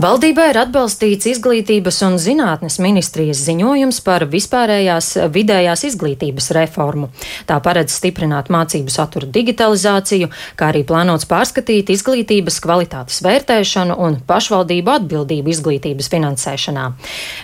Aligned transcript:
Valdībai 0.00 0.46
ir 0.48 0.56
atbalstīts 0.56 1.26
Izglītības 1.28 1.98
un 2.06 2.14
zinātnes 2.16 2.78
ministrijas 2.80 3.42
ziņojums 3.44 3.98
par 4.06 4.22
vispārējās 4.24 5.10
vidējās 5.28 5.82
izglītības 5.84 6.46
reformu. 6.56 7.10
Tā 7.44 7.58
paredz 7.60 7.92
stiprināt 7.98 8.48
mācību 8.48 8.88
satura 8.88 9.28
digitalizāciju, 9.28 10.30
kā 10.56 10.70
arī 10.72 10.80
plānots 10.88 11.28
pārskatīt 11.28 11.92
izglītības 11.92 12.56
kvalitātes 12.64 13.20
vērtēšanu 13.26 13.98
un 14.06 14.16
pašvaldību 14.30 14.94
atbildību 14.94 15.52
izglītības 15.52 16.08
finansēšanā. 16.14 16.86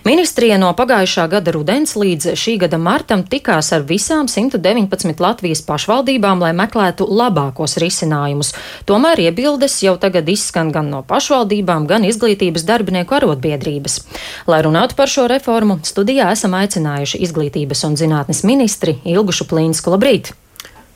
Ministrija 0.08 0.56
no 0.56 0.72
pagājušā 0.72 1.28
gada 1.28 1.52
rudens 1.52 1.92
līdz 2.00 2.32
šī 2.32 2.56
gada 2.64 2.80
martam 2.80 3.26
tikās 3.28 3.74
ar 3.76 3.84
visām 3.84 4.24
119 4.24 5.20
Latvijas 5.20 5.60
pašvaldībām, 5.68 6.40
lai 6.40 6.54
meklētu 6.56 7.12
labākos 7.12 7.76
risinājumus. 7.84 8.54
Tomēr 8.88 9.26
iebildes 9.28 9.82
jau 9.84 9.98
tagad 10.00 10.32
izskan 10.32 10.72
gan 10.72 10.88
no 10.96 11.04
pašvaldībām, 11.04 11.84
gan 11.92 12.08
izglītības 12.08 12.37
izglītības 12.38 12.64
darbinieku 12.66 13.14
arotbiedrības. 13.14 13.98
Lai 14.46 14.62
runātu 14.62 14.94
par 14.96 15.08
šo 15.10 15.26
reformu, 15.28 15.80
studijā 15.82 16.30
esam 16.32 16.54
aicinājuši 16.54 17.20
izglītības 17.26 17.84
un 17.84 17.96
zinātnes 17.96 18.44
ministri 18.44 18.98
Ilgušu 19.04 19.48
Plīnsku. 19.48 19.90
Labrīt! 19.90 20.32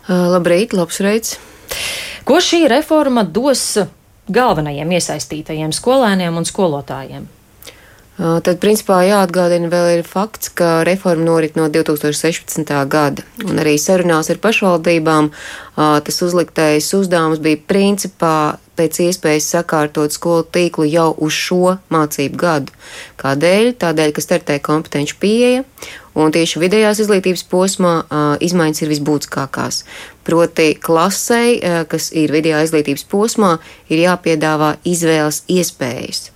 Labrīt, 0.09 0.73
labs 0.73 1.01
reids! 1.01 1.39
Ko 2.25 2.39
šī 2.39 2.69
reforma 2.71 3.25
dos 3.25 3.79
galvenajiem 4.31 4.93
iesaistītajiem 4.95 5.73
skolēniem 5.75 6.37
un 6.37 6.47
skolotājiem? 6.47 7.27
Tad, 8.23 8.59
principā, 8.61 9.01
jāatgādina 9.09 9.71
vēl 9.73 9.87
ir 9.97 10.03
fakts, 10.07 10.53
ka 10.53 10.85
reforma 10.87 11.25
norit 11.25 11.57
no 11.57 11.67
2016. 11.73 12.69
gada, 12.87 13.25
un 13.43 13.59
arī 13.59 13.79
sarunās 13.81 14.31
ar 14.31 14.39
pašvaldībām 14.39 15.33
tas 15.75 16.23
uzliktais 16.23 16.93
uzdevums 16.95 17.41
bija 17.43 17.59
principā 17.67 18.37
pēc 18.79 19.01
iespējas 19.07 19.51
sakārtot 19.55 20.15
skolu 20.15 20.45
tīklu 20.55 20.87
jau 20.89 21.11
uz 21.23 21.37
šo 21.37 21.77
mācību 21.93 22.41
gadu. 22.41 22.75
Kādēļ? 23.21 23.73
Tādēļ, 23.83 24.13
ka 24.17 24.25
startē 24.25 24.59
kompetenci 24.65 25.17
pieeja, 25.21 25.65
un 26.19 26.33
tieši 26.35 26.63
vidējās 26.63 27.03
izglītības 27.05 27.45
posmā 27.53 27.95
izmaiņas 28.45 28.85
ir 28.85 28.93
visbūtiskākās. 28.93 29.83
Proti, 30.27 30.73
klasei, 30.81 31.59
kas 31.89 32.11
ir 32.17 32.33
vidējā 32.35 32.63
izglītības 32.67 33.07
posmā, 33.11 33.57
ir 33.93 34.05
jāpiedāvā 34.07 34.77
izvēles 34.89 35.45
iespējas. 35.53 36.31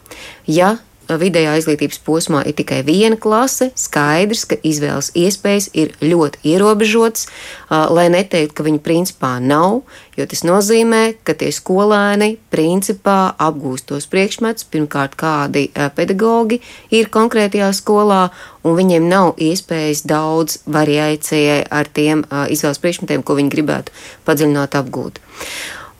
Ja 0.46 0.76
vidējā 1.08 1.54
izglītības 1.60 2.00
posmā 2.06 2.42
ir 2.48 2.56
tikai 2.58 2.80
viena 2.86 3.18
klase, 3.20 3.70
skaidrs, 3.78 4.44
ka 4.50 4.58
izvēles 4.66 5.12
iespējas 5.16 5.68
ir 5.78 5.94
ļoti 6.02 6.42
ierobežotas, 6.52 7.28
lai 7.70 8.08
neteiktu, 8.12 8.56
ka 8.56 8.66
viņu 8.66 8.82
principā 8.82 9.36
nav, 9.42 9.82
jo 10.16 10.26
tas 10.26 10.42
nozīmē, 10.46 11.02
ka 11.26 11.36
tie 11.38 11.52
skolēni 11.54 12.36
principā 12.52 13.36
apgūst 13.38 13.88
tos 13.92 14.08
priekšmetus, 14.10 14.66
pirmkārt, 14.72 15.16
kādi 15.20 15.68
pedagogi 15.96 16.60
ir 16.90 17.10
konkrētajā 17.12 17.70
skolā, 17.76 18.26
un 18.66 18.76
viņiem 18.78 19.06
nav 19.06 19.34
iespējas 19.38 20.02
daudz 20.08 20.60
variācijai 20.66 21.62
ar 21.70 21.86
tiem 21.86 22.26
izvēles 22.50 22.82
priekšmetiem, 22.82 23.22
ko 23.22 23.38
viņi 23.38 23.54
gribētu 23.54 23.94
padziļināt 24.26 24.78
apgūt. 24.80 25.22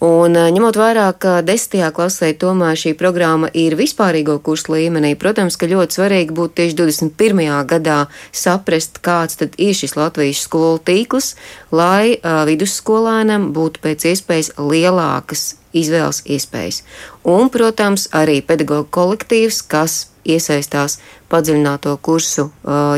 Un 0.04 0.36
ņemot 0.36 0.76
vērā, 0.76 1.06
ka 1.16 1.38
desmitajā 1.40 1.88
klasē 1.96 2.28
tomēr 2.36 2.76
šī 2.76 2.90
programma 3.00 3.48
ir 3.56 3.78
vispārīgo 3.78 4.34
kursu 4.44 4.74
līmenī, 4.74 5.14
protams, 5.16 5.56
ka 5.56 5.68
ļoti 5.70 5.96
svarīgi 5.96 6.36
būtu 6.36 6.52
tieši 6.60 6.76
21. 6.76 7.40
gadā 7.70 8.02
saprast, 8.28 9.00
kāds 9.00 9.40
tad 9.40 9.56
ir 9.56 9.72
šis 9.72 9.96
Latvijas 9.96 10.42
skolu 10.44 10.82
tīkls, 10.84 11.32
lai 11.72 12.18
uh, 12.18 12.44
vidusskolēnam 12.44 13.54
būtu 13.56 13.80
pēc 13.86 14.04
iespējas 14.12 14.52
lielākas 14.60 15.54
izvēles 15.72 16.20
iespējas. 16.28 16.82
Un, 17.24 17.48
protams, 17.48 18.10
arī 18.12 18.42
pedagoģa 18.44 18.90
kolektīvs, 18.92 19.62
kas 19.64 20.10
iesaistās 20.28 20.98
padziļināto 21.30 21.96
kursu, 22.02 22.50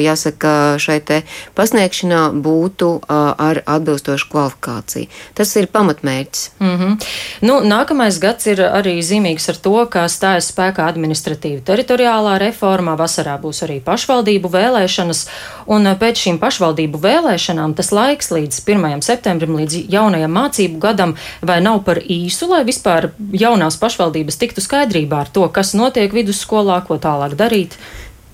jāsaka, 0.02 0.52
šai 0.82 0.98
te 1.04 1.20
pasniegšanā 1.58 2.20
būtu 2.44 2.90
ar 3.08 3.62
atbilstošu 3.64 4.28
kvalifikāciju. 4.32 5.08
Tas 5.34 5.54
ir 5.56 5.68
pamatmērķis. 5.72 6.50
Mm 6.60 6.76
-hmm. 6.76 6.96
nu, 7.40 7.60
nākamais 7.64 8.18
gads 8.20 8.46
ir 8.46 8.60
arī 8.60 8.98
zīmīgs 9.02 9.48
ar 9.48 9.56
to, 9.56 9.86
ka 9.86 10.08
stājas 10.08 10.52
spēkā 10.52 10.88
administratīva 10.88 11.62
teritoriālā 11.64 12.38
reforma, 12.38 12.96
vasarā 12.96 13.38
būs 13.40 13.62
arī 13.66 13.80
pašvaldību 13.84 14.48
vēlēšanas, 14.48 15.26
un 15.66 15.84
pēc 16.00 16.24
šīm 16.24 16.38
pašvaldību 16.38 16.98
vēlēšanām 16.98 17.74
tas 17.74 17.92
laiks 17.92 18.30
līdz 18.30 18.60
1. 18.66 19.02
septembrim, 19.02 19.56
līdz 19.56 19.84
jaunajam 19.88 20.32
mācību 20.32 20.78
gadam, 20.78 21.14
vai 21.42 21.60
nav 21.60 21.82
par 21.84 21.98
īsu, 21.98 22.48
lai 22.48 22.64
vispār 22.64 23.10
jaunās 23.32 23.76
pašvaldības 23.76 24.36
tiktu 24.36 24.60
skaidrībā 24.60 25.20
ar 25.20 25.28
to, 25.32 25.48
kas 25.48 25.74
notiek 25.74 26.12
vidusskolā, 26.12 26.82
ko 26.86 26.98
tālāk 27.02 27.36
darīt? 27.38 27.78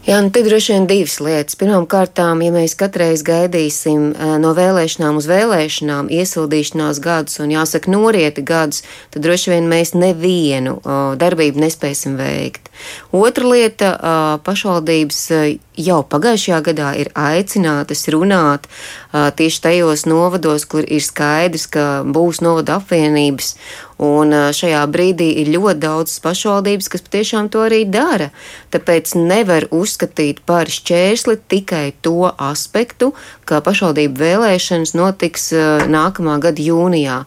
Jā, 0.04 0.18
nu, 0.20 0.28
te 0.28 0.42
droši 0.44 0.74
vien 0.74 0.84
divas 0.84 1.14
lietas. 1.24 1.56
Pirmkārt, 1.56 2.20
ja 2.20 2.50
mēs 2.52 2.74
katreiz 2.76 3.22
gaidīsim 3.24 4.10
no 4.42 4.50
vēlēšanām 4.52 5.16
uz 5.16 5.24
vēlēšanām, 5.30 6.10
iesildīšanās 6.12 7.00
gadus 7.00 7.40
un 7.40 7.54
jāsaka 7.54 7.88
norieti 7.88 8.44
gadus, 8.44 8.82
tad 9.14 9.24
droši 9.24 9.54
vien 9.54 9.70
mēs 9.70 9.94
nevienu 9.96 10.76
darbību 11.16 11.62
nespēsim 11.64 12.18
veikt. 12.20 12.68
Otra 13.16 13.48
lieta- 13.48 13.94
pašvaldības 14.44 15.22
jau 15.80 16.02
pagājušajā 16.04 16.60
gadā 16.68 16.90
ir 17.00 17.08
aicinātas 17.16 18.04
runāt 18.12 18.68
tieši 19.12 19.60
tajos 19.60 20.04
novados, 20.04 20.68
kur 20.68 20.84
ir 20.84 21.00
skaidrs, 21.00 21.64
ka 21.66 22.04
būs 22.04 22.42
novada 22.44 22.76
apvienības. 22.76 23.54
Un 24.02 24.32
šajā 24.50 24.80
brīdī 24.90 25.28
ir 25.42 25.52
ļoti 25.54 25.78
daudz 25.82 26.16
pašvaldības, 26.24 26.88
kas 26.90 27.04
patiešām 27.06 27.48
to 27.52 27.62
arī 27.62 27.84
dara. 27.86 28.32
Tāpēc 28.74 29.12
nevar 29.14 29.68
uzskatīt 29.70 30.40
par 30.42 30.66
šķērsli 30.66 31.36
tikai 31.46 31.92
to 32.02 32.32
aspektu, 32.34 33.12
ka 33.46 33.60
pašvaldību 33.62 34.18
vēlēšanas 34.18 34.94
notiks 34.98 35.52
nākamā 35.90 36.40
gada 36.42 36.64
jūnijā. 36.64 37.20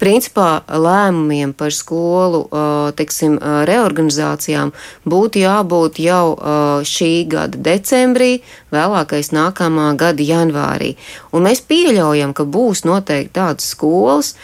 Principā 0.00 0.62
lēmumiem 0.70 1.52
par 1.52 1.74
skolu 1.76 2.46
teiksim, 2.96 3.36
reorganizācijām 3.68 4.72
būtu 5.04 5.42
jābūt 5.42 6.00
jau 6.00 6.38
šī 6.88 7.12
gada 7.28 7.60
decembrī, 7.68 8.38
vēlākais 8.72 9.32
nākamā 9.34 9.90
gada 10.00 10.24
janvārī. 10.24 10.94
Un 11.34 11.44
mēs 11.50 11.60
pieļaujam, 11.68 12.32
ka 12.32 12.46
būs 12.48 12.86
noteikti 12.88 13.34
tādas 13.36 13.68
skolas, 13.74 14.34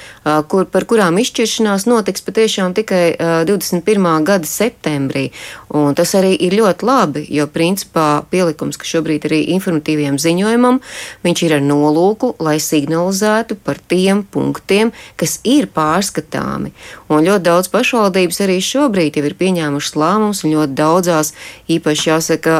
kur, 0.51 0.67
par 0.69 0.85
kurām 0.91 1.17
izšķiršanās 1.23 1.70
notiks 1.87 2.25
patiešām 2.27 2.75
tikai 2.77 3.17
21. 3.49 4.09
gada 4.27 4.49
septembrī. 4.49 5.29
Un 5.71 5.95
tas 5.95 6.15
arī 6.19 6.33
ir 6.35 6.57
ļoti 6.59 6.87
labi, 6.87 7.25
jo 7.31 7.47
principā 7.51 8.25
pielikums, 8.31 8.79
kas 8.81 8.91
šobrīd 8.97 9.29
arī 9.29 9.43
informatīviem 9.55 10.19
ziņojumam, 10.19 10.81
viņš 11.23 11.43
ir 11.47 11.55
ar 11.59 11.63
nolūku, 11.63 12.33
lai 12.43 12.57
signalizētu 12.63 13.59
par 13.63 13.79
tiem 13.79 14.25
punktiem, 14.27 14.91
kas 15.21 15.39
ir 15.47 15.69
pārskatāmi. 15.71 16.73
Un 17.11 17.23
ļoti 17.27 17.47
daudz 17.47 17.71
pašvaldības 17.71 18.43
arī 18.45 18.59
šobrīd 18.65 19.19
jau 19.19 19.25
ir 19.29 19.37
pieņēmušas 19.39 19.97
lēmumus 19.99 20.43
un 20.45 20.55
ļoti 20.57 20.77
daudzās, 20.79 21.33
īpaši 21.71 22.11
jāsaka, 22.11 22.59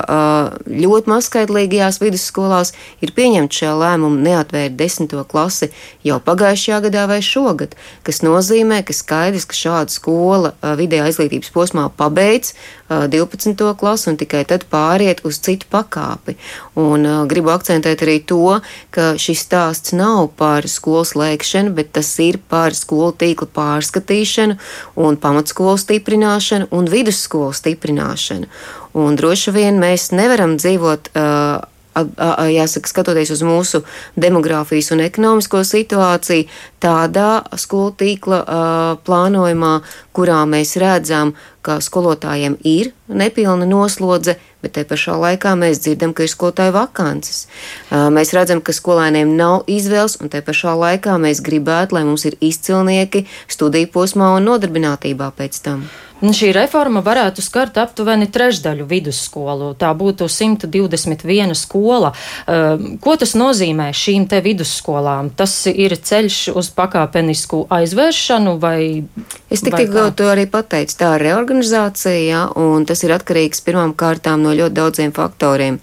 ļoti 0.71 1.15
mazskaitlīgajās 1.15 2.01
vidusskolās 2.03 2.75
ir 3.03 3.15
pieņemts 3.17 3.63
šajā 3.63 3.75
lēmuma 3.83 4.23
neatvērt 4.29 4.79
desmito 4.79 5.25
klasi 5.27 5.71
jau 6.07 6.21
pagājušajā 6.25 6.81
gadā 6.87 7.07
vai 7.11 7.21
šogad, 7.25 7.75
kas 8.07 8.23
nozīmē, 8.27 8.83
ka 8.87 8.97
skaidrs, 9.01 9.47
ka 9.49 9.57
šāda 9.57 9.95
skola 9.95 10.53
vidējā 10.79 11.09
izglītības 11.11 11.51
posmā 11.55 11.89
pabeidz 11.97 12.53
12. 12.91 13.55
klasi 13.79 14.11
un 14.11 14.19
tikai 14.21 14.43
tad 14.51 14.67
pāriet 14.71 15.23
uz 15.27 15.39
citu 15.43 15.69
pakāpi. 15.71 16.37
Un 16.81 17.07
gribu 17.31 17.53
akcentēt 17.55 18.03
arī 18.07 18.19
to, 18.27 18.59
ka 18.95 19.15
šis 19.21 19.45
stāsts 19.47 19.95
nav 19.97 20.33
par 20.39 20.67
skolas 20.71 21.15
lēkšanu, 21.19 21.75
bet 21.77 21.93
tas 21.97 22.11
ir 22.23 22.41
par 22.51 22.75
skolu 22.77 23.13
tīkla 23.21 23.51
pārskatīšanu 23.57 24.59
un 25.01 25.19
pamatskolu 25.21 25.79
stiprināšanu 25.81 26.71
un 26.75 26.91
vidusskolu 26.91 27.55
stiprināšanu. 27.57 28.51
Un 28.99 29.15
droši 29.19 29.55
vien 29.55 29.79
mēs 29.79 30.11
nevaram 30.11 30.57
dzīvot 30.59 31.13
uh, 31.15 31.61
jāsaka, 31.95 32.89
skatoties 32.89 33.31
uz 33.35 33.43
mūsu 33.43 33.83
demogrāfijas 34.21 34.93
un 34.95 35.03
ekonomisko 35.05 35.63
situāciju, 35.67 36.49
tādā 36.81 37.43
skolu 37.59 37.93
tīkla 37.99 38.43
uh, 38.43 38.99
plānojumā, 39.05 39.81
kurā 40.17 40.45
mēs 40.49 40.77
redzam, 40.81 41.35
ka 41.63 41.81
skolotājiem 41.81 42.57
ir 42.65 42.93
nepilna 43.09 43.67
noslodze, 43.69 44.39
bet 44.63 44.77
te 44.77 44.85
pašā 44.89 45.17
laikā 45.21 45.53
mēs 45.61 45.83
dzirdam, 45.85 46.15
ka 46.15 46.25
ir 46.25 46.33
skolotāju 46.33 46.73
vakances. 46.77 47.47
Uh, 47.91 48.09
mēs 48.15 48.33
redzam, 48.37 48.63
ka 48.65 48.73
skolēniem 48.73 49.35
nav 49.37 49.67
izvēles, 49.69 50.21
un 50.23 50.33
te 50.33 50.41
pašā 50.45 50.77
laikā 50.79 51.19
mēs 51.21 51.43
gribētu, 51.45 51.99
lai 51.99 52.07
mums 52.09 52.25
ir 52.29 52.39
izcilnieki 52.41 53.27
studiju 53.49 53.93
posmā 53.93 54.37
un 54.39 54.49
nodarbinātībā 54.49 55.33
pēc 55.37 55.61
tam. 55.67 55.89
Šī 56.21 56.51
reforma 56.53 57.01
varētu 57.01 57.41
skart 57.41 57.79
aptuveni 57.81 58.27
trešdaļu 58.29 58.85
vidusskolu. 58.89 59.73
Tā 59.81 59.95
būtu 59.97 60.29
121 60.29 61.55
skola. 61.57 62.13
Ehm, 62.47 62.99
ko 63.01 63.17
tas 63.17 63.33
nozīmē 63.39 63.89
šīm 63.97 64.27
te 64.29 64.43
vidusskolām? 64.45 65.31
Tas 65.37 65.55
ir 65.67 65.97
ceļš 65.97 66.51
uz 66.53 66.69
pakāpenisku 66.77 67.65
aizvēršanu 67.73 68.59
vai? 68.61 69.05
Es 69.51 69.65
tik 69.65 69.75
tikko 69.75 70.11
to 70.15 70.29
arī 70.31 70.45
pateicu. 70.51 70.95
Tā 71.01 71.15
ir 71.17 71.25
reorganizācija, 71.31 72.43
un 72.61 72.85
tas 72.87 73.01
ir 73.07 73.15
atkarīgs 73.17 73.65
pirmām 73.65 73.95
kārtām 73.97 74.45
no 74.45 74.53
ļoti 74.55 74.77
daudziem 74.77 75.15
faktoriem. 75.17 75.81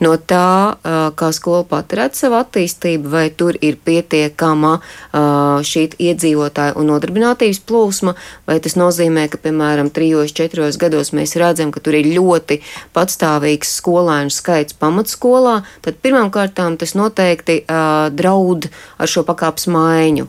No 0.00 0.14
tā, 0.16 0.76
kā 1.18 1.32
skola 1.34 1.66
pat 1.68 1.92
redz 1.98 2.22
savu 2.22 2.38
attīstību, 2.38 3.10
vai 3.10 3.26
tur 3.34 3.58
ir 3.60 3.76
pietiekama 3.84 4.76
šī 5.66 5.84
iedzīvotāja 5.98 6.76
un 6.78 6.90
nodarbinātības 6.92 7.62
plūsma, 7.66 8.14
vai 8.46 8.58
tas 8.62 8.76
nozīmē, 8.78 9.26
ka, 9.32 9.40
piemēram, 9.40 9.79
piemēram, 9.80 9.90
trijos, 9.92 10.32
četros 10.32 10.78
gados 10.78 11.12
mēs 11.12 11.36
redzam, 11.36 11.72
ka 11.72 11.80
tur 11.80 11.94
ir 11.94 12.06
ļoti 12.06 12.60
patstāvīgs 12.94 13.76
skolēnu 13.80 14.30
skaits 14.30 14.76
pamatskolā, 14.76 15.64
tad 15.82 16.00
pirmām 16.02 16.30
kārtām 16.30 16.76
tas 16.76 16.94
noteikti 16.94 17.64
uh, 17.64 18.10
draud 18.12 18.68
ar 18.98 19.08
šo 19.08 19.24
pakāpes 19.24 19.68
maiņu. 19.68 20.28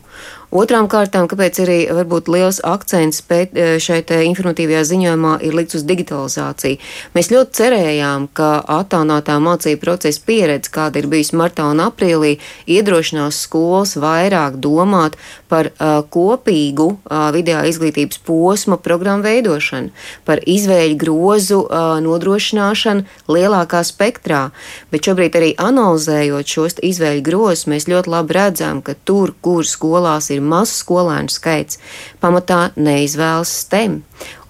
Otrām 0.52 0.90
kārtām, 0.92 1.30
kāpēc 1.32 1.62
arī 1.64 1.76
varbūt 1.96 2.28
liels 2.28 2.58
akcents 2.68 3.22
pēt, 3.24 3.54
e, 3.56 3.78
šeit 3.80 4.10
informatīvajā 4.12 4.82
ziņojumā 4.90 5.38
ir 5.48 5.54
likts 5.56 5.78
uz 5.80 5.86
digitalizāciju. 5.88 6.76
Mēs 7.16 7.30
ļoti 7.32 7.56
cerējām, 7.56 8.26
ka 8.36 8.50
attālinātā 8.68 9.38
mācību 9.40 9.80
procesa 9.80 10.20
pieredze, 10.28 10.68
kāda 10.68 11.00
ir 11.00 11.08
bijusi 11.08 11.38
martā 11.40 11.70
un 11.72 11.80
aprīlī, 11.80 12.34
iedrošinās 12.68 13.40
skolas 13.46 13.96
vairāk 13.96 14.58
domāt 14.60 15.16
par 15.48 15.70
uh, 15.72 16.04
kopīgu 16.12 16.90
uh, 17.00 17.32
video 17.32 17.64
izglītības 17.64 18.20
posma 18.20 18.76
programmu 18.76 19.24
veidošanu, 19.24 19.96
par 20.28 20.44
izvēļu 20.44 21.00
grozu 21.00 21.62
uh, 21.64 21.96
nodrošināšanu 22.04 23.08
lielākā 23.32 23.86
spektrā. 23.88 24.50
Bet 24.92 25.08
šobrīd 25.08 25.40
arī 25.40 25.56
analizējot 25.56 26.56
šos 26.58 26.78
izvēļu 26.92 27.24
grozus, 27.24 27.70
mēs 27.72 27.88
ļoti 27.88 28.12
labi 28.12 28.36
redzam, 28.36 28.84
ka 28.84 29.00
tur, 29.08 29.32
kur 29.40 29.64
skolās 29.64 30.28
ir 30.28 30.41
ir 30.42 30.50
mazs 30.54 30.82
skolēnu 30.82 31.32
skaits, 31.32 31.80
pamatā 32.24 32.72
neizvēlas 32.76 33.54
STEM. 33.62 34.02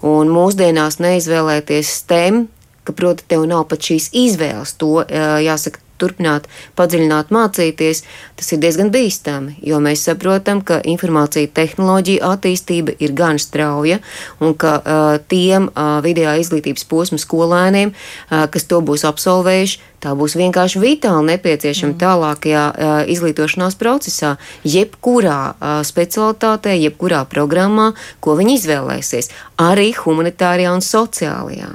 Un 0.02 0.32
mūsdienās 0.32 0.98
neizvēlēties 1.04 1.94
STEM, 2.00 2.46
ka, 2.82 2.96
proti, 2.96 3.28
tev 3.30 3.46
nav 3.46 3.68
pat 3.70 3.84
šīs 3.86 4.10
izvēles, 4.24 4.74
to 4.80 5.04
jāsaka, 5.44 5.84
turpināt, 6.02 6.48
padziļināt, 6.78 7.30
mācīties, 7.34 8.02
tas 8.38 8.52
ir 8.54 8.60
diezgan 8.62 8.90
bīstami, 8.94 9.56
jo 9.66 9.78
mēs 9.82 10.04
saprotam, 10.08 10.62
ka 10.66 10.80
informācija 10.88 11.50
tehnoloģija 11.54 12.32
attīstība 12.32 12.96
ir 13.02 13.14
gan 13.18 13.38
strauja 13.42 14.00
un 14.42 14.56
ka 14.58 14.74
uh, 14.80 15.14
tiem 15.30 15.70
uh, 15.70 16.00
video 16.04 16.34
izglītības 16.42 16.88
posmu 16.90 17.20
skolēniem, 17.22 17.94
uh, 17.94 18.46
kas 18.52 18.66
to 18.70 18.82
būs 18.82 19.06
absolvējuši, 19.08 19.91
tā 20.02 20.14
būs 20.18 20.34
vienkārši 20.38 20.82
vitāli 20.82 21.32
nepieciešama 21.32 21.94
mm. 21.94 21.98
tālākajā 22.02 22.64
uh, 22.72 22.92
izglītošanās 23.12 23.78
procesā, 23.80 24.34
jebkurā 24.66 25.40
uh, 25.52 25.80
specialitātē, 25.86 26.74
jebkurā 26.80 27.22
programmā, 27.30 27.92
ko 28.24 28.34
viņi 28.38 28.58
izvēlēsies, 28.58 29.30
arī 29.62 29.92
humanitārajā 29.96 30.72
un 30.74 30.82
sociālajā. 30.84 31.70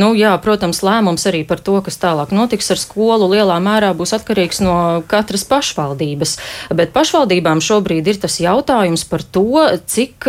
Nu, 0.00 0.12
jā, 0.18 0.32
protams, 0.42 0.82
lēmums 0.86 1.26
arī 1.30 1.42
par 1.46 1.62
to, 1.62 1.76
kas 1.84 1.98
tālāk 2.00 2.34
notiks 2.34 2.70
ar 2.74 2.80
skolu, 2.80 3.28
lielā 3.32 3.58
mērā 3.62 3.92
būs 3.96 4.14
atkarīgs 4.18 4.62
no 4.64 4.76
katras 5.10 5.44
pašvaldības. 5.48 6.36
Bet 6.74 6.94
pašvaldībām 6.96 7.62
šobrīd 7.64 8.10
ir 8.10 8.20
tas 8.22 8.40
jautājums 8.42 9.04
par 9.10 9.22
to, 9.22 9.66
cik 9.90 10.26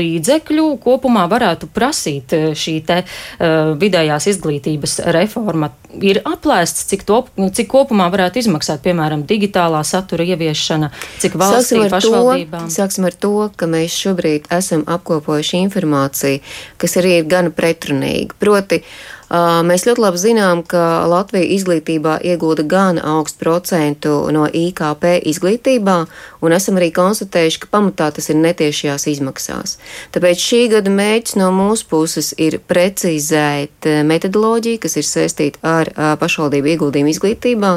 līdzekļu 0.00 0.66
kopumā 0.82 1.26
varētu 1.30 1.68
prasīt 1.74 2.34
šī 2.56 2.76
te 2.86 3.02
uh, 3.04 3.74
vidējās 3.80 4.30
izglītības 4.34 5.00
reforma. 5.16 5.72
Ir 6.00 6.20
aplēsts 6.22 6.69
aprasts, 6.70 6.86
cik, 6.86 7.04
to, 7.04 7.24
cik 7.52 7.68
kopumā 7.70 8.08
varētu 8.12 8.40
izmaksāt, 8.40 8.82
piemēram, 8.84 9.24
digitālā 9.26 9.82
satura 9.84 10.24
ieviešana, 10.24 10.90
cik 11.20 11.36
valstī 11.40 11.82
pašvaldībām? 11.90 12.68
To, 12.68 12.74
sāksim 12.74 13.06
ar 13.08 13.14
to, 13.14 13.50
ka 13.56 13.66
mēs 13.66 13.96
šobrīd 13.98 14.50
esam 14.50 14.84
apkopojuši 14.86 15.64
informāciju, 15.66 16.42
kas 16.78 16.98
arī 17.00 17.20
ir 17.20 17.30
gana 17.30 17.50
pretrunīga. 17.50 18.36
Proti, 18.40 18.80
uh, 18.80 19.19
Mēs 19.30 19.84
ļoti 19.86 20.02
labi 20.02 20.18
zinām, 20.18 20.60
ka 20.66 21.06
Latvija 21.06 21.46
izglītībā 21.54 22.16
iegūda 22.26 22.64
gan 22.66 22.96
augstu 22.98 23.38
procentu 23.38 24.14
no 24.34 24.48
IKP 24.50 25.04
izglītībā, 25.30 25.94
un 26.42 26.54
esam 26.56 26.80
arī 26.80 26.88
konstatējuši, 26.96 27.60
ka 27.62 27.68
pamatā 27.70 28.08
tas 28.16 28.26
ir 28.32 28.40
netiešajās 28.42 29.06
izmaksās. 29.12 29.76
Tāpēc 30.10 30.42
šī 30.42 30.60
gada 30.72 30.90
mērķis 30.90 31.38
no 31.38 31.52
mūsu 31.54 31.86
puses 31.92 32.32
ir 32.42 32.58
precizēt 32.58 33.86
metodoloģiju, 34.10 34.80
kas 34.82 34.98
ir 34.98 35.06
saistīta 35.06 35.62
ar 35.62 35.92
pašvaldību 36.18 36.72
ieguldījumu 36.74 37.14
izglītībā, 37.14 37.72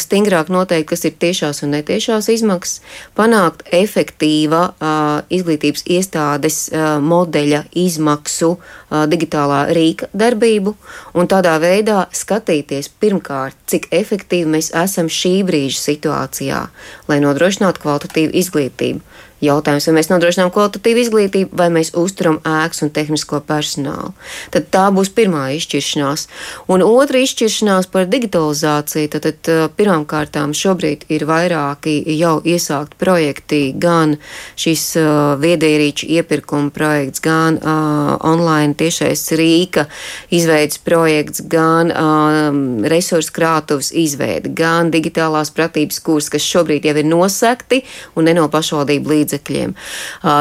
stingrāk 0.00 0.48
noteikt, 0.48 0.88
kas 0.94 1.04
ir 1.04 1.20
tiešās 1.20 1.60
un 1.66 1.76
netiešās 1.76 2.30
izmaksas, 2.32 2.80
panākt 3.18 3.68
efektīva 3.76 4.70
izglītības 5.28 5.84
iestādes 5.84 6.58
modeļa 7.04 7.66
izmaksu 7.76 8.54
digitālā 9.12 9.66
rīka 9.76 10.08
darbība 10.16 10.45
darbību 10.46 10.74
un 11.14 11.26
tādā 11.28 11.56
veidā 11.60 12.06
skatīties 12.12 12.88
pirmkārt, 13.00 13.56
cik 13.66 13.88
efektīvi 13.90 14.48
mēs 14.56 14.70
esam 14.74 15.08
šī 15.08 15.42
brīža 15.46 15.78
situācijā, 15.80 16.68
lai 17.08 17.18
nodrošinātu 17.20 17.82
kvalitatīvu 17.82 18.32
izglītību. 18.32 19.00
Jautājums, 19.44 19.84
vai 19.90 19.98
mēs 19.98 20.08
nodrošinām 20.08 20.48
kvalitatīvu 20.48 21.02
izglītību, 21.02 21.56
vai 21.60 21.66
mēs 21.68 21.90
uzturam 22.00 22.38
ēkas 22.40 22.80
un 22.86 22.90
tehnisko 22.96 23.42
personālu. 23.44 24.14
Tad 24.54 24.70
tā 24.72 24.86
būs 24.96 25.10
pirmā 25.12 25.50
izšķiršanās. 25.58 26.22
Un 26.72 26.80
otra 26.80 27.20
izšķiršanās 27.20 27.90
par 27.92 28.08
digitalizāciju. 28.08 29.10
Tad, 29.12 29.26
tad 29.26 29.50
uh, 29.52 29.66
pirmām 29.76 30.06
kārtām 30.08 30.54
šobrīd 30.56 31.04
ir 31.12 31.26
vairāki 31.28 31.98
jau 32.16 32.38
iesākti 32.48 32.96
projekti, 32.96 33.60
gan 33.76 34.14
šis 34.56 34.86
uh, 35.02 35.34
viedierīču 35.42 36.08
iepirkuma 36.16 36.72
projekts, 36.72 37.20
gan 37.20 37.60
uh, 37.60 38.16
online 38.24 38.72
tiešais 38.80 39.26
rīka 39.36 39.84
izveids 40.32 40.80
projekts, 40.80 41.44
gan 41.44 41.92
um, 41.92 42.64
resursu 42.88 43.36
krātuvs 43.36 43.92
izveidi, 43.92 44.54
gan 44.56 44.88
digitālās 44.94 45.52
pratības 45.52 46.00
kurs, 46.00 46.32
kas 46.32 46.48
šobrīd 46.48 46.88
jau 46.88 46.96
ir 46.96 47.12
nosekti 47.12 47.84
un 48.16 48.30
ne 48.30 48.36
no 48.40 48.48
pašvaldību 48.48 49.12
līdzekļu 49.12 49.25
līdzekļiem. 49.26 49.74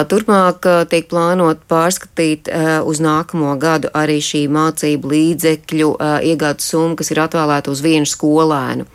Turpmāk 0.10 0.70
tiek 0.90 1.10
plānot 1.10 1.66
pārskatīt 1.70 2.50
uz 2.86 3.02
nākamo 3.02 3.56
gadu 3.60 3.90
arī 3.94 4.20
šī 4.22 4.46
mācību 4.54 5.12
līdzekļu 5.12 5.90
iegādes 6.30 6.70
summa, 6.72 6.96
kas 7.00 7.12
ir 7.12 7.22
atvēlēta 7.26 7.72
uz 7.74 7.82
vienu 7.82 8.06
skolēnu. 8.06 8.86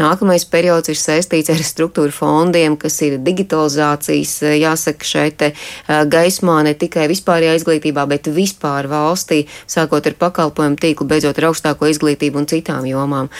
Nākamais 0.00 0.46
periods 0.50 0.90
ir 0.92 0.98
saistīts 0.98 1.52
ar 1.52 1.60
struktūra 1.64 2.12
fondiem, 2.14 2.76
kas 2.80 3.00
ir 3.04 3.18
digitalizācijas, 3.24 4.36
jāsaka, 4.58 5.04
šeit 5.04 5.44
gaismā 5.88 6.60
ne 6.64 6.74
tikai 6.78 7.06
vispārējā 7.10 7.58
izglītībā, 7.60 8.06
bet 8.10 8.28
vispār 8.32 8.88
valstī, 8.90 9.44
sākot 9.70 10.06
ar 10.08 10.16
pakalpojumu 10.18 10.80
tīklu, 10.80 11.08
beidzot 11.10 11.38
ar 11.40 11.50
augstāko 11.50 11.88
izglītību 11.90 12.40
un 12.40 12.48
citām 12.50 12.88
jomām. 12.88 13.30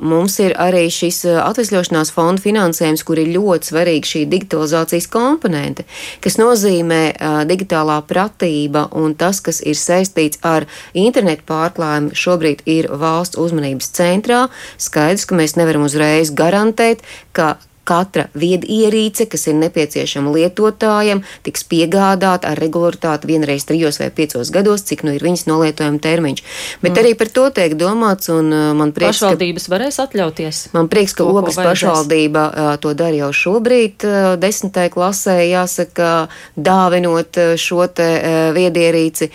Mums 0.00 0.38
ir 0.42 0.56
arī 0.60 0.86
šis 0.92 1.22
atvesļošanās 1.44 2.12
fonda 2.14 2.42
finansējums, 2.42 3.04
kur 3.06 3.20
ir 3.20 3.32
ļoti 3.34 3.72
svarīga 3.72 4.10
šī 4.14 4.24
digitalizācijas 4.30 5.09
komponente, 5.12 5.86
kas 6.24 6.38
nozīmē 6.40 7.00
uh, 7.12 7.40
digitālā 7.48 8.00
pratība 8.08 8.86
un 8.96 9.14
tas, 9.18 9.42
kas 9.44 9.60
ir 9.62 9.78
saistīts 9.78 10.40
ar 10.46 10.68
internetu 10.94 11.46
pārklājumu, 11.50 12.14
šobrīd 12.16 12.64
ir 12.70 12.90
valsts 13.00 13.40
uzmanības 13.40 13.90
centrā. 13.96 14.46
Skaidrs, 14.80 15.26
ka 15.26 15.38
mēs 15.38 15.56
nevaram 15.60 15.86
uzreiz 15.88 16.32
garantēt, 16.34 17.04
ka 17.36 17.56
katra 17.84 18.28
viedierīce, 18.38 19.26
kas 19.30 19.48
ir 19.50 19.56
nepieciešama 19.60 20.32
lietotājam, 20.34 21.22
tiks 21.46 21.64
piegādāta 21.70 22.52
ar 22.52 22.60
regularitāti 22.60 23.30
vienreiz 23.30 23.66
trijos 23.68 23.98
vai 24.00 24.10
piecos 24.14 24.52
gados, 24.54 24.84
cik 24.86 25.02
nu 25.06 25.14
ir 25.16 25.24
viņas 25.24 25.46
nolietojuma 25.50 26.00
termiņš. 26.02 26.42
Bet 26.84 26.92
mm. 26.92 27.00
arī 27.02 27.14
par 27.18 27.32
to 27.34 27.46
tiek 27.56 27.74
domāts, 27.80 28.30
un 28.32 28.52
uh, 28.52 28.70
man 28.78 28.94
prieks, 28.96 29.18
pašvaldības 29.18 29.66
ka, 29.66 29.74
varēs 29.74 30.00
atļauties. 30.04 30.62
Man 30.76 30.90
prieks, 30.92 31.16
ka 31.18 31.26
Ogas 31.26 31.58
pašvaldība 31.58 32.44
uh, 32.46 32.70
to 32.82 32.94
dara 32.98 33.16
jau 33.24 33.32
šobrīd, 33.34 34.06
uh, 34.06 34.30
desmitai 34.40 34.88
klasē, 34.92 35.40
jāsaka, 35.48 36.28
dāvinot 36.56 37.38
šo 37.60 37.86
te 37.94 38.08
viedierīci. 38.54 39.30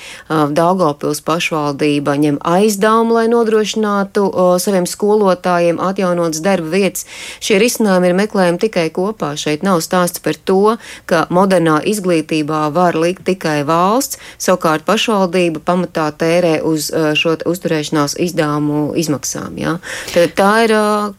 Daugavpils 0.56 1.22
pašvaldība 1.26 2.16
ņem 2.22 2.38
aizdevumu, 2.46 3.16
lai 3.18 3.26
nodrošinātu 3.32 4.26
saviem 4.62 4.88
skolotājiem 4.90 5.80
atjaunotas 5.84 6.44
darba 6.46 6.72
vietas. 6.76 7.06
Šie 7.44 7.58
risinājumi 7.62 8.12
ir 8.12 8.18
meklējumi 8.20 8.35
meklējam 8.36 8.60
tikai 8.60 8.90
kopā. 8.92 9.36
Šeit 9.40 9.64
nav 9.64 9.80
stāsts 9.82 10.20
par 10.20 10.36
to, 10.36 10.76
ka 11.08 11.26
modernā 11.32 11.80
izglītībā 11.88 12.68
var 12.76 12.96
likt 13.00 13.24
tikai 13.26 13.64
valsts, 13.64 14.20
savukārt 14.38 14.84
pašvaldība 14.86 15.62
pamatā 15.64 16.12
tērē 16.12 16.62
uz 16.64 16.92
šo 16.92 17.38
uzturēšanās 17.46 18.18
izdevumu 18.20 18.94
izmaksām. 19.00 19.56
Ja? 19.58 19.78
Tad 20.12 20.36
tā 20.36 20.52
ir 20.66 20.74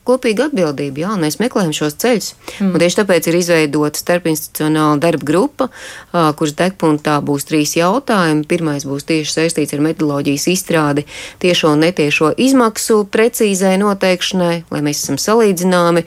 kopīga 0.04 0.50
atbildība, 0.50 1.06
jā, 1.06 1.14
un 1.16 1.24
mēs 1.24 1.40
meklējam 1.40 1.72
šos 1.76 1.96
ceļus. 2.02 2.34
Mm. 2.60 2.74
Un 2.74 2.84
tieši 2.84 3.00
tāpēc 3.00 3.30
ir 3.30 3.38
izveidota 3.40 4.00
starpinstitucionāla 4.00 5.00
darba 5.00 5.24
grupa, 5.26 5.68
kuras 6.12 6.56
degpunktā 6.58 7.18
būs 7.24 7.48
trīs 7.48 7.76
jautājumi. 7.78 8.44
Pirmais 8.48 8.84
būs 8.86 9.08
tieši 9.08 9.38
saistīts 9.38 9.76
ar 9.76 9.84
metodoloģijas 9.88 10.48
izstrādi, 10.52 11.06
tiešo 11.42 11.72
un 11.72 11.84
netiešo 11.86 12.34
izmaksu 12.36 13.02
precīzai 13.12 13.76
noteikšanai, 13.80 14.54
lai 14.70 14.84
mēs 14.84 15.04
esam 15.04 15.20
salīdzināmi. 15.20 16.04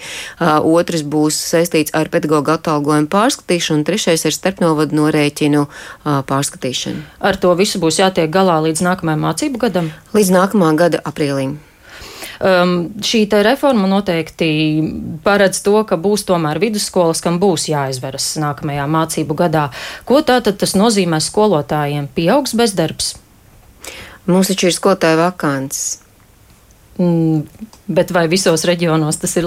Otrs 0.69 0.99
būs 1.06 1.38
saistīts 1.51 1.94
ar 1.98 2.10
pedagoģu 2.12 2.56
atalgojumu 2.56 3.10
pārskatīšanu, 3.13 3.82
un 3.82 3.88
trešais 3.88 4.25
ir 4.25 4.36
starpnovadu 4.36 4.98
norēķinu 5.00 5.65
pārskatīšanu. 6.29 7.06
Ar 7.20 7.39
to 7.39 7.53
visu 7.60 7.82
būs 7.82 8.01
jātiek 8.01 8.29
galā 8.34 8.60
līdz 8.68 8.84
nākamajam 8.86 9.25
mācību 9.27 9.63
gadam? 9.65 9.91
Līdz 10.18 10.36
nākamā 10.36 10.75
gada 10.79 11.03
aprīlim. 11.06 11.58
Um, 12.39 12.94
šī 13.03 13.25
reforma 13.44 13.88
noteikti 13.91 14.48
paredz 15.25 15.60
to, 15.60 15.75
ka 15.84 15.98
būs 16.00 16.24
tomēr 16.24 16.62
vidusskolas, 16.63 17.20
kam 17.20 17.36
būs 17.39 17.68
jāizveras 17.68 18.38
nākamajā 18.39 18.86
mācību 18.88 19.36
gadā. 19.36 19.65
Ko 20.08 20.22
tātad 20.24 20.56
tas 20.62 20.75
nozīmē 20.79 21.20
skolotājiem? 21.20 22.08
Pieaugs 22.15 22.56
bezdarbs? 22.56 23.18
Mums 24.29 24.51
taču 24.51 24.70
ir 24.70 24.75
skolotāja 24.77 25.20
vakants. 25.20 26.00
Mm, 27.00 27.46
bet 27.88 28.12
vai 28.12 28.25
visos 28.27 28.65
reģionos 28.68 29.22
tas 29.22 29.32
ir 29.39 29.46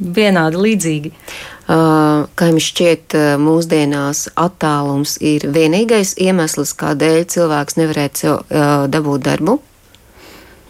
vienādi 0.00 0.60
līdzīgi? 0.64 1.10
Uh, 1.12 2.24
kā 2.32 2.48
jums 2.48 2.70
šķiet, 2.70 3.12
uh, 3.12 3.24
mūsdienās 3.42 4.30
attālums 4.32 5.18
ir 5.20 5.44
vienīgais 5.52 6.14
iemesls, 6.24 6.72
kādēļ 6.80 7.26
cilvēks 7.34 7.76
nevarētu 7.76 8.22
sev 8.22 8.36
uh, 8.38 8.86
dabūt 8.88 9.26
darbu? 9.28 9.58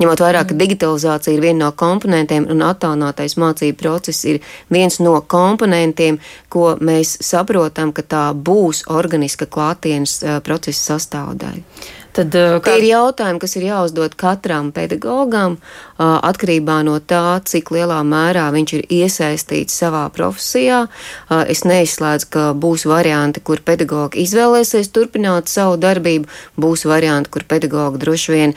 Ņemot 0.00 0.21
vērā, 0.21 0.42
ka 0.45 0.56
digitalizācija 0.59 1.33
ir 1.37 1.45
viena 1.45 1.68
no 1.68 1.68
komponentiem 1.78 2.49
un 2.52 2.64
attālinātais 2.66 3.38
mācību 3.40 3.78
process 3.80 4.26
ir 4.28 4.42
viens 4.68 4.99
no 5.00 5.14
komponentiem, 5.25 6.18
ko 6.52 6.75
mēs 6.85 7.14
saprotam, 7.25 7.95
ka 7.97 8.02
tā 8.02 8.25
būs 8.35 8.83
organiska 8.92 9.47
klātienes 9.47 10.18
procesa 10.45 10.99
sastāvdaļa. 10.99 11.64
Tad, 12.16 12.32
kā... 12.32 12.61
Tie 12.64 12.78
ir 12.80 12.88
jautājumi, 12.94 13.40
kas 13.42 13.56
ir 13.58 13.66
jāuzdod 13.68 14.14
katram 14.16 14.70
pedagogam, 14.73 15.58
atkarībā 15.99 16.78
no 16.87 16.96
tā, 17.00 17.38
cik 17.44 17.70
lielā 17.75 17.99
mērā 18.06 18.46
viņš 18.54 18.73
ir 18.76 18.85
iesaistīts 18.99 19.76
savā 19.82 20.06
profesijā. 20.12 20.87
Es 21.49 21.64
neizslēdzu, 21.68 22.28
ka 22.32 22.44
būs 22.56 22.87
varianti, 22.88 23.42
kur 23.44 23.61
pedagogi 23.64 24.25
izvēlēsies 24.25 24.90
turpināt 24.92 25.52
savu 25.52 25.76
darbību, 25.80 26.28
būs 26.61 26.87
varianti, 26.88 27.32
kur 27.32 27.44
pedagogi 27.49 28.00
droši 28.02 28.35
vien 28.35 28.56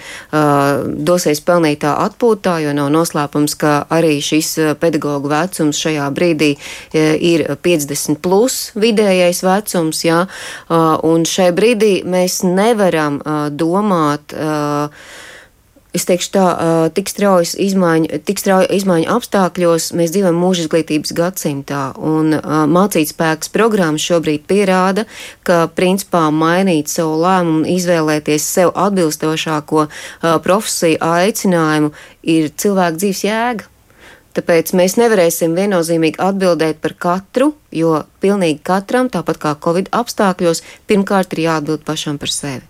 dosies 1.09 1.43
pelnītā 1.43 1.95
atpūtā, 2.05 2.57
jo 2.63 2.75
nav 2.75 2.91
noslēpums, 2.95 3.55
ka 3.59 3.75
arī 3.91 4.17
šis 4.23 4.53
pedagoģu 4.79 5.31
vecums 5.31 5.79
šajā 5.83 6.07
brīdī 6.15 6.51
ir 6.95 7.45
50 7.59 8.19
plus 8.23 8.59
vidējais 8.79 9.43
vecums, 9.47 10.03
jā, 10.07 10.23
un 11.07 11.27
šai 11.27 11.51
brīdī 11.55 11.93
mēs 12.07 12.41
nevaram 12.47 13.19
domāt. 13.49 14.35
Es 15.89 16.05
teikšu, 16.05 16.29
tā, 16.35 16.43
tik 16.93 17.09
straujas 17.09 17.55
izmaiņu, 17.57 18.19
tik 18.21 18.37
strauja 18.37 18.67
izmaiņu 18.77 19.09
apstākļos 19.09 19.87
mēs 19.97 20.11
dzīvojam 20.13 20.37
mūža 20.37 20.67
izglītības 20.67 21.15
gadsimtā, 21.17 21.79
un 21.97 22.35
mācīt 22.69 23.09
spēks 23.09 23.49
programmas 23.49 24.05
šobrīd 24.05 24.45
pierāda, 24.45 25.07
ka 25.41 25.63
principā 25.73 26.27
mainīt 26.29 26.93
savu 26.93 27.17
lēmumu 27.23 27.63
un 27.63 27.73
izvēlēties 27.73 28.45
sev 28.53 28.75
atbilstošāko 28.77 29.87
profesiju 30.45 31.01
aicinājumu 31.09 31.91
ir 32.37 32.53
cilvēka 32.53 33.01
dzīves 33.01 33.25
jēga. 33.25 33.69
Tāpēc 34.37 34.75
mēs 34.77 34.93
nevarēsim 35.01 35.57
viennozīmīgi 35.57 36.21
atbildēt 36.21 36.83
par 36.85 36.93
katru, 37.01 37.55
jo 37.73 38.03
pilnīgi 38.21 38.61
katram, 38.61 39.09
tāpat 39.09 39.41
kā 39.41 39.57
Covid 39.57 39.89
apstākļos, 39.89 40.61
pirmkārt 40.85 41.33
ir 41.33 41.47
jāatbild 41.49 41.81
pašam 41.87 42.21
par 42.21 42.29
sevi 42.29 42.67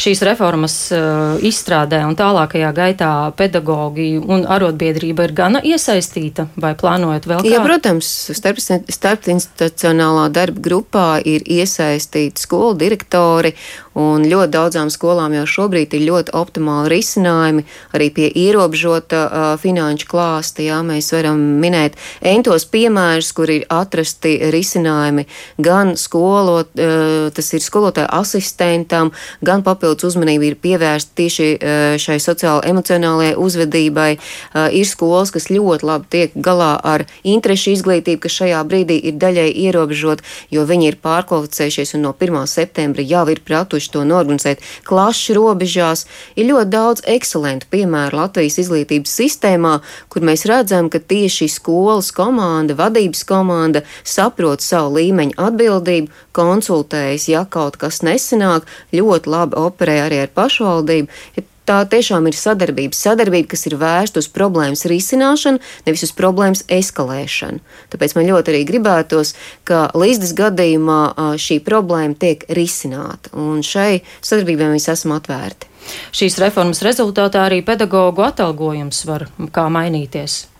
šīs 0.00 0.22
reformas 0.26 0.74
uh, 0.94 1.36
izstrādē 1.44 2.02
un 2.06 2.16
tālākajā 2.18 2.72
gaitā 2.76 3.10
pedagogi 3.36 4.16
un 4.20 4.44
arotbiedrība 4.48 5.28
ir 5.28 5.34
gana 5.36 5.62
iesaistīta 5.64 6.48
vai 6.60 6.74
plānojat 6.78 7.28
vēl? 7.30 7.48
Jā, 7.48 7.62
kā? 7.62 7.66
protams, 7.68 8.10
starp, 8.36 8.60
starpinstitucionālā 8.60 10.28
darba 10.34 10.62
grupā 10.62 11.08
ir 11.24 11.46
iesaistīti 11.46 12.46
skolu 12.46 12.76
direktori 12.80 13.54
un 13.96 14.26
ļoti 14.28 14.52
daudzām 14.52 14.90
skolām 14.92 15.34
jau 15.38 15.46
šobrīd 15.48 15.94
ir 15.96 16.04
ļoti 16.10 16.34
optimāli 16.36 16.92
risinājumi 16.92 17.64
arī 17.96 18.10
pie 18.12 18.28
ierobežota 18.28 19.22
uh, 19.24 19.46
finanšu 19.60 20.08
klāsta. 20.10 20.64
Jā, 20.66 20.82
mēs 20.86 21.08
varam 21.14 21.40
minēt 21.62 21.96
entos 22.20 22.66
piemērus, 22.72 23.32
kur 23.36 23.52
ir 23.52 23.64
atrasti 23.72 24.36
risinājumi 24.52 25.26
gan 25.62 25.94
skolot, 26.00 26.74
uh, 26.76 27.28
tas 27.34 27.52
ir 27.56 27.64
skolotāja 27.64 28.10
asistentam, 28.20 29.12
gan 29.40 29.55
gan 29.56 29.64
papildus 29.64 30.10
uzmanība 30.10 30.50
ir 30.50 30.56
pievērsta 30.60 31.16
tieši 31.16 31.48
eh, 31.56 31.96
šai 32.00 32.18
sociāli 32.22 32.68
emocionālajai 32.70 33.36
uzvedībai. 33.40 34.10
Eh, 34.16 34.78
ir 34.80 34.88
skolas, 34.88 35.32
kas 35.34 35.48
ļoti 35.52 35.86
labi 35.88 36.10
tiek 36.12 36.36
galā 36.36 36.74
ar 36.84 37.06
interešu 37.24 37.72
izglītību, 37.76 38.20
kas 38.26 38.36
šajā 38.40 38.62
brīdī 38.68 38.98
ir 39.10 39.16
daļai 39.20 39.48
ierobežot, 39.66 40.24
jo 40.52 40.66
viņi 40.68 40.90
ir 40.90 40.98
pārkvalificējušies 41.04 41.96
un 41.96 42.06
no 42.08 42.12
1. 42.12 42.44
septembra 42.50 43.04
jau 43.06 43.24
ir 43.32 43.40
pratuši 43.46 43.92
to 43.94 44.04
norganizēt 44.08 44.64
klašu 44.86 45.38
robežās. 45.38 46.06
Ir 46.36 46.50
ļoti 46.50 46.72
daudz 46.72 47.04
ekscelentu 47.16 47.70
piemēru 47.72 48.20
Latvijas 48.20 48.58
izglītības 48.60 49.16
sistēmā, 49.20 49.78
kur 50.12 50.26
mēs 50.26 50.46
redzam, 50.48 50.90
ka 50.92 51.00
tieši 51.00 51.48
skolas 51.52 52.12
komanda, 52.14 52.76
vadības 52.76 53.24
komanda 53.28 53.84
saprot 54.04 54.64
savu 54.64 54.98
līmeņu 54.98 55.38
atbildību, 55.40 56.12
konsultējas, 56.36 57.28
ja 57.32 57.44
kaut 57.48 57.78
kas 57.80 58.02
nesanāk, 58.04 58.66
ļoti 58.92 59.30
labi 59.30 59.45
labi 59.46 59.60
operē 59.66 60.00
arī 60.06 60.24
ar 60.26 60.32
pašvaldību. 60.34 61.20
Ja 61.36 61.46
tā 61.66 61.82
tiešām 61.90 62.28
ir 62.30 62.36
sadarbība. 62.38 62.94
Sadarbība, 62.94 63.50
kas 63.54 63.66
ir 63.66 63.76
vērsta 63.80 64.22
uz 64.22 64.28
problēmas 64.30 64.86
risināšanu, 64.86 65.60
nevis 65.86 66.06
uz 66.06 66.12
problēmas 66.16 66.64
eskalēšanu. 66.70 67.62
Tāpēc 67.92 68.16
man 68.16 68.28
ļoti 68.30 68.54
arī 68.54 68.64
gribētos, 68.68 69.34
ka 69.66 69.88
līdzdes 69.98 70.34
gadījumā 70.38 71.00
šī 71.42 71.60
problēma 71.66 72.14
tiek 72.18 72.46
risināta, 72.54 73.34
un 73.34 73.64
šai 73.66 74.02
sadarbībai 74.20 74.72
mēs 74.76 74.90
esam 74.92 75.16
atvērti. 75.18 75.72
Šīs 76.16 76.38
reformas 76.42 76.82
rezultātā 76.82 77.46
arī 77.46 77.62
pedagoģu 77.66 78.26
atalgojums 78.26 79.04
var 79.06 79.28
kā 79.54 79.68
mainīties. 79.70 80.55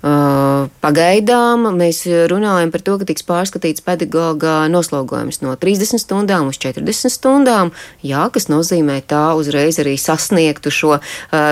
Pagaidām 0.00 1.66
mēs 1.76 2.06
runājam 2.30 2.70
par 2.72 2.80
to, 2.80 2.94
ka 3.00 3.04
tiks 3.04 3.24
pārskatīts 3.28 3.82
pedagoģa 3.84 4.70
noslogojums 4.72 5.42
no 5.44 5.52
30 5.60 6.00
stundām 6.00 6.48
uz 6.48 6.56
40 6.62 7.12
stundām, 7.12 7.72
jā, 8.00 8.22
kas 8.32 8.48
nozīmē 8.48 9.02
tā 9.04 9.34
uzreiz 9.36 9.76
arī 9.82 9.98
sasniegtu 10.00 10.72
šo 10.72 10.94
uh, 10.96 11.02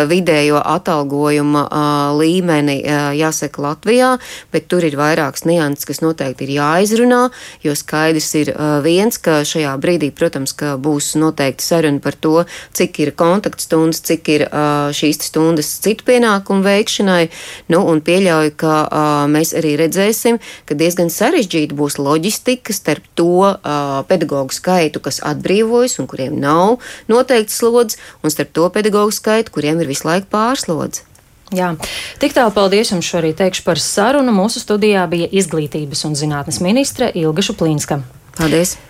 vidējo 0.08 0.62
atalgojuma 0.64 1.64
uh, 1.66 2.16
līmeni, 2.16 2.78
uh, 2.86 3.10
jāsaka, 3.18 3.60
Latvijā, 3.66 4.14
bet 4.54 4.70
tur 4.72 4.86
ir 4.88 4.96
vairākas 4.96 5.44
nianses, 5.44 5.84
kas 5.90 6.00
noteikti 6.00 6.48
ir 6.48 6.54
jāizrunā, 6.56 7.20
jo 7.66 7.76
skaidrs 7.76 8.30
ir 8.40 8.54
uh, 8.54 8.78
viens, 8.84 9.20
ka 9.20 9.42
šajā 9.44 9.76
brīdī, 9.82 10.08
protams, 10.08 10.56
ka 10.56 10.78
būs 10.80 11.10
noteikti 11.20 11.68
saruna 11.68 12.00
par 12.00 12.16
to, 12.16 12.46
cik 12.72 13.02
ir 13.04 13.12
kontaktstundas, 13.12 14.00
cik 14.08 14.32
ir 14.38 14.48
uh, 14.48 14.88
šīs 14.96 15.20
stundas 15.28 15.74
citu 15.84 16.08
pienākumu 16.08 16.64
veikšanai, 16.64 17.28
nu, 17.74 17.84
un 17.92 18.00
pieļauj 18.04 18.37
pieļauju, 18.38 18.54
ka 18.56 18.74
uh, 18.86 19.26
mēs 19.30 19.54
arī 19.56 19.76
redzēsim, 19.78 20.38
ka 20.66 20.74
diezgan 20.74 21.10
sarežģīta 21.10 21.74
būs 21.74 21.98
loģistika 21.98 22.72
starp 22.72 23.04
to 23.14 23.44
uh, 23.50 24.04
pedagoģu 24.08 24.54
skaitu, 24.54 25.00
kas 25.00 25.20
atbrīvojas 25.22 25.98
un 25.98 26.06
kuriem 26.06 26.38
nav 26.38 26.78
noteikts 27.08 27.58
slodzes, 27.58 27.98
un 28.22 28.30
starp 28.30 28.52
to 28.52 28.68
pedagoģu 28.70 29.12
skaitu, 29.12 29.52
kuriem 29.52 29.80
ir 29.80 29.88
visu 29.88 30.06
laiku 30.08 30.28
pārslodze. 30.30 31.04
Jā, 31.50 31.72
tik 32.20 32.34
tālu 32.36 32.52
paldies 32.52 32.92
jums 32.92 33.08
šorīt 33.08 33.38
teikšu 33.40 33.64
par 33.64 33.80
sarunu. 33.80 34.34
Mūsu 34.36 34.60
studijā 34.60 35.06
bija 35.08 35.30
izglītības 35.32 36.04
un 36.04 36.18
zinātnes 36.18 36.60
ministre 36.60 37.08
Ilga 37.16 37.46
Šuplīnska. 37.46 38.02
Paldies! 38.36 38.78